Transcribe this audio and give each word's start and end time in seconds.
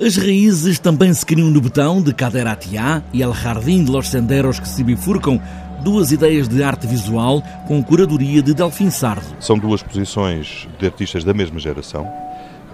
As 0.00 0.16
raízes 0.16 0.78
também 0.78 1.12
se 1.12 1.26
criam 1.26 1.50
no 1.50 1.60
betão 1.60 2.00
de 2.00 2.14
Caderatiá 2.14 3.02
e 3.12 3.20
El 3.20 3.34
Jardim 3.34 3.82
de 3.82 3.90
los 3.90 4.08
Senderos 4.08 4.60
que 4.60 4.68
se 4.68 4.84
bifurcam, 4.84 5.42
duas 5.82 6.12
ideias 6.12 6.46
de 6.46 6.62
arte 6.62 6.86
visual 6.86 7.42
com 7.66 7.82
curadoria 7.82 8.40
de 8.40 8.54
Delfim 8.54 8.90
Sardo. 8.90 9.26
São 9.40 9.58
duas 9.58 9.82
posições 9.82 10.68
de 10.78 10.86
artistas 10.86 11.24
da 11.24 11.34
mesma 11.34 11.58
geração. 11.58 12.08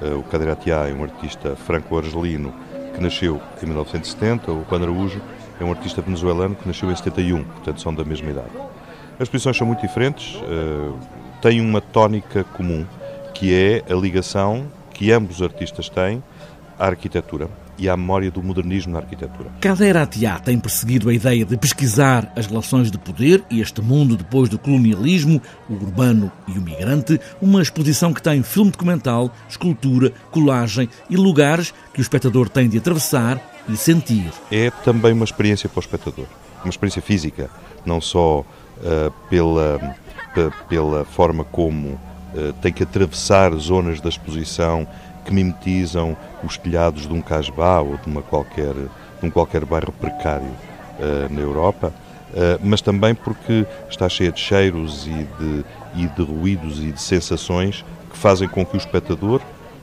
Eh, 0.03 0.13
o 0.13 0.23
Caderatiá 0.25 0.87
é 0.87 0.93
um 0.93 1.03
artista 1.03 1.57
franco-argelino 1.57 2.53
que 2.95 3.01
nasceu 3.01 3.41
em 3.63 3.67
1970, 3.69 4.53
o 4.53 4.67
Juan 4.69 4.83
Araújo 4.83 5.23
é 5.59 5.65
um 5.65 5.71
artista 5.71 6.03
venezuelano 6.03 6.55
que 6.55 6.69
nasceu 6.69 6.91
em 6.93 6.95
71, 6.95 7.43
portanto 7.43 7.81
são 7.81 7.95
da 7.95 8.05
mesma 8.05 8.33
idade. 8.33 8.51
As 9.19 9.31
posições 9.31 9.57
são 9.57 9.67
muito 9.67 9.81
diferentes, 9.81 10.39
eh, 10.43 10.93
têm 11.41 11.63
uma 11.63 11.81
tónica 11.81 12.45
comum, 12.45 12.85
que 13.33 13.55
é 13.55 13.83
a 13.91 13.95
ligação 13.95 14.67
que 14.93 15.11
ambos 15.11 15.37
os 15.37 15.43
artistas 15.43 15.89
têm 15.89 16.23
à 16.79 16.87
arquitetura 16.87 17.49
e 17.79 17.89
à 17.89 17.97
memória 17.97 18.31
do 18.31 18.43
modernismo 18.43 18.93
na 18.93 19.01
arquitetura. 19.01 19.51
Caderatiá 19.61 20.39
tem 20.39 20.59
perseguido 20.59 21.09
a 21.09 21.15
ideia 21.15 21.45
de 21.45 21.57
pesquisar 21.57 22.33
as 22.37 22.47
relações 22.47 22.91
de 22.91 22.99
poder 22.99 23.43
e 23.51 23.61
este 23.61 23.81
mundo 23.81 24.17
depois 24.17 24.49
do 24.49 24.59
colonialismo, 24.59 25.41
o 25.69 25.75
urbano 25.75 26.31
e 26.47 26.53
o 26.53 26.63
migrante, 26.63 27.21
uma 27.41 27.61
exposição 27.61 28.13
que 28.13 28.23
tem 28.23 28.43
filme 28.43 28.71
documental, 28.71 29.31
escultura, 29.49 30.13
colagem 30.31 30.89
e 31.11 31.17
lugares 31.17 31.75
que 31.93 32.01
o 32.01 32.03
espectador 32.03 32.49
tem 32.49 32.69
de 32.69 32.79
atravessar 32.79 33.41
e 33.69 33.77
sentir. 33.77 34.31
É 34.51 34.71
também 34.85 35.13
uma 35.13 35.25
experiência 35.25 35.69
para 35.69 35.79
o 35.79 35.83
espectador, 35.83 36.27
uma 36.63 36.71
experiência 36.71 37.03
física, 37.03 37.51
não 37.85 38.01
só 38.01 38.41
uh, 38.41 39.11
pela, 39.29 39.97
pela 40.69 41.05
forma 41.05 41.45
como 41.45 41.89
uh, 41.89 42.53
tem 42.61 42.73
que 42.73 42.83
atravessar 42.83 43.53
zonas 43.55 44.01
da 44.01 44.09
exposição 44.09 44.87
que 45.25 45.33
mimetizam 45.33 46.17
os 46.43 46.59
telhados 46.59 47.07
de 47.07 47.13
um 47.13 47.21
casbah 47.21 47.81
ou 47.81 47.97
de, 47.97 48.09
uma 48.09 48.23
qualquer, 48.23 48.75
de 48.75 49.27
um 49.27 49.31
qualquer 49.31 49.65
bairro 49.65 49.93
precário 49.93 50.47
uh, 50.47 51.33
na 51.33 51.41
Europa, 51.41 51.93
uh, 52.31 52.61
mas 52.63 52.81
também 52.81 53.15
porque 53.15 53.67
está 53.89 54.09
cheia 54.09 54.31
de 54.31 54.41
cheiros 54.41 55.07
e 55.07 55.27
de, 55.39 55.65
e 55.95 56.07
de 56.07 56.23
ruídos 56.23 56.79
e 56.81 56.93
de 56.93 57.01
sensações 57.01 57.85
que 58.11 58.17
fazem 58.17 58.49
com 58.49 58.65
que 58.65 58.77
o 58.77 58.79
espectador, 58.79 59.41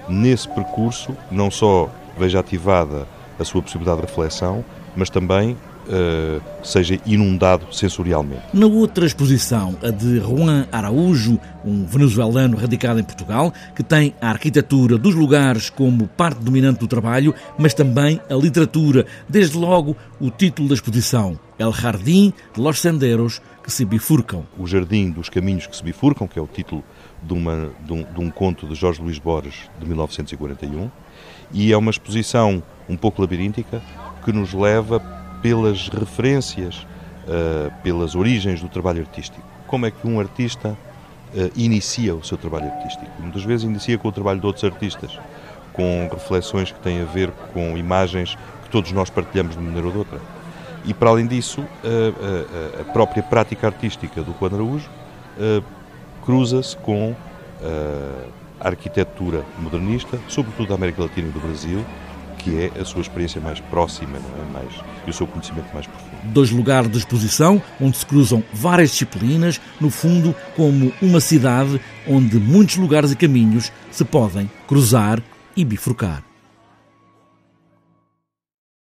nesse 0.08 0.48
percurso, 0.48 1.16
não 1.30 1.50
só 1.50 1.90
veja 2.18 2.40
ativada 2.40 3.08
a 3.40 3.44
sua 3.44 3.62
possibilidade 3.62 4.02
de 4.02 4.08
reflexão, 4.08 4.64
mas 4.96 5.10
também 5.10 5.58
uh, 5.92 6.42
seja 6.64 7.00
inundado 7.06 7.74
sensorialmente. 7.74 8.42
Na 8.54 8.66
outra 8.66 9.06
exposição, 9.06 9.76
a 9.84 9.90
de 9.90 10.20
Juan 10.20 10.66
Araújo, 10.72 11.40
um 11.64 11.86
venezuelano 11.86 12.58
radicado 12.58 13.00
em 13.00 13.04
Portugal, 13.04 13.54
que 13.76 13.84
tem 13.84 14.16
a 14.22 14.30
arquitetura 14.30 14.98
dos 14.98 15.14
lugares 15.14 15.70
como 15.70 16.08
parte 16.08 16.40
dominante 16.40 16.80
do 16.80 16.88
trabalho, 16.88 17.36
mas 17.58 17.74
também 17.74 18.20
a 18.30 18.34
literatura, 18.34 19.06
desde 19.28 19.58
logo 19.58 19.96
o 20.20 20.30
título 20.30 20.70
da 20.70 20.74
exposição, 20.74 21.38
El 21.60 21.74
Jardim 21.74 22.34
de 22.56 22.62
los 22.62 22.80
Senderos 22.80 23.42
que 23.64 23.72
se 23.72 23.86
bifurcam. 23.86 24.44
O 24.58 24.66
Jardim 24.66 25.12
dos 25.12 25.30
Caminhos 25.30 25.68
que 25.68 25.76
se 25.76 25.84
bifurcam, 25.84 26.28
que 26.28 26.40
é 26.40 26.42
o 26.42 26.48
título 26.48 26.84
de, 27.22 27.34
uma, 27.34 27.70
de, 27.86 27.94
um, 27.94 28.04
de 28.04 28.20
um 28.20 28.32
conto 28.32 28.66
de 28.66 28.74
Jorge 28.74 29.02
Luís 29.02 29.20
Borges 29.20 29.70
de 29.80 29.86
1941, 29.86 30.90
e 31.54 31.72
é 31.72 31.78
uma 31.78 31.92
exposição 31.92 32.64
um 32.90 32.98
pouco 32.98 33.22
labiríntica 33.22 33.82
que 34.24 34.32
nos 34.32 34.54
leva 34.54 35.21
pelas 35.42 35.90
referências, 35.90 36.86
uh, 37.28 37.72
pelas 37.84 38.16
origens 38.16 38.62
do 38.62 38.70
trabalho 38.70 39.02
artístico. 39.02 39.42
Como 39.68 39.86
é 39.86 39.92
que 39.92 40.08
um 40.08 40.20
artista 40.20 40.70
uh, 40.70 41.52
inicia 41.56 42.16
o 42.16 42.24
seu 42.24 42.38
trabalho 42.38 42.72
artístico? 42.72 43.10
Muitas 43.20 43.44
vezes 43.44 43.66
inicia 43.66 43.98
com 43.98 44.08
o 44.08 44.12
trabalho 44.12 44.40
de 44.40 44.46
outros 44.46 44.64
artistas, 44.64 45.20
com 45.74 46.10
reflexões 46.12 46.72
que 46.72 46.80
têm 46.80 47.02
a 47.02 47.06
ver 47.06 47.32
com 47.54 47.78
imagens 47.78 48.38
que 48.64 48.70
todos 48.70 48.92
nós 48.92 49.10
partilhamos 49.10 49.54
de 49.54 49.60
uma 49.60 49.68
maneira 49.68 49.88
ou 49.88 49.94
de 49.94 50.00
outra. 50.00 50.20
E 50.84 50.94
para 50.94 51.12
além 51.12 51.28
disso, 51.28 51.64
a, 52.80 52.84
própria 52.92 53.22
prática 53.22 53.68
artística 53.68 54.22
do 54.24 54.36
Juan 54.40 54.56
Araújo 54.56 54.90
uh, 55.38 55.64
cruza-se 56.26 56.76
com 56.78 57.16
a 58.60 58.68
arquitetura 58.68 59.44
modernista, 59.60 60.20
sobretudo 60.28 60.70
da 60.70 60.76
América 60.76 61.04
Latina 61.04 61.28
e 61.28 61.32
do 61.32 61.40
Brasil, 61.40 61.86
que 62.44 62.72
é 62.76 62.80
a 62.80 62.86
sua 62.86 63.02
experiência 63.02 63.40
mais 63.40 63.60
próxima 63.60 64.20
não 64.20 64.46
é? 64.46 64.52
mais, 64.52 64.74
e 65.06 65.10
o 65.10 65.14
seu 65.14 65.28
conhecimento 65.28 65.72
mais 65.74 65.86
profundo. 65.88 66.12
Dois 66.24 66.52
lugares 66.52 66.90
de 66.90 66.98
exposição 66.98 67.62
onde 67.80 67.98
se 67.98 68.06
cruzam 68.06 68.44
várias 68.54 68.92
disciplinas, 68.92 69.62
no 69.80 69.90
fundo, 69.90 70.36
como 70.56 70.92
uma 71.02 71.20
cidade 71.20 71.80
onde 72.08 72.38
muitos 72.38 72.78
lugares 72.78 73.12
e 73.12 73.16
caminhos 73.16 73.72
se 73.92 74.04
podem 74.04 74.50
cruzar 74.68 75.22
e 75.56 75.64
bifurcar. 75.64 76.31